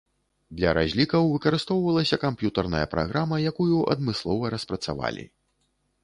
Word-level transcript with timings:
Для 0.59 0.69
разлікаў 0.77 1.23
выкарыстоўвалася 1.33 2.17
камп'ютарная 2.23 2.81
праграма, 2.93 3.35
якую 3.51 3.77
адмыслова 3.97 4.51
распрацавалі. 4.55 5.27